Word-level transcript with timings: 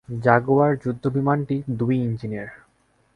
Jaguar 0.19 0.71
যুদ্ধবিমানটি 0.83 1.55
দুই 1.79 1.95
ইঞ্জিনের। 1.99 2.49